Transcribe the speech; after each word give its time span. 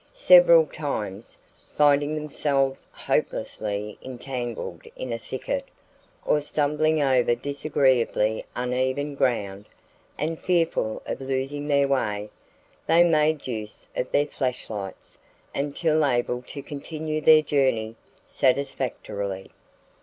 Several 0.15 0.65
times, 0.65 1.37
finding 1.77 2.15
themselves 2.15 2.87
hopelessly 2.91 3.99
entangled 4.01 4.81
in 4.95 5.13
a 5.13 5.19
thicket, 5.19 5.65
or 6.25 6.41
stumbling 6.41 6.99
over 7.03 7.35
disagreeably 7.35 8.43
uneven 8.55 9.13
ground, 9.13 9.67
and 10.17 10.39
fearful 10.39 11.03
of 11.05 11.21
losing 11.21 11.67
their 11.67 11.87
way, 11.87 12.31
they 12.87 13.03
made 13.03 13.45
use 13.45 13.89
of 13.95 14.11
their 14.11 14.25
flash 14.25 14.71
lights 14.71 15.19
until 15.53 16.03
able 16.03 16.41
to 16.47 16.63
continue 16.63 17.21
their 17.21 17.43
journey 17.43 17.95
satisfactorily. 18.25 19.51